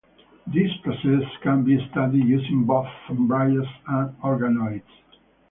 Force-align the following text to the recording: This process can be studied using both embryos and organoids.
This 0.47 0.71
process 0.81 1.29
can 1.43 1.63
be 1.63 1.77
studied 1.91 2.25
using 2.27 2.65
both 2.65 2.87
embryos 3.11 3.67
and 3.87 4.09
organoids. 4.23 4.81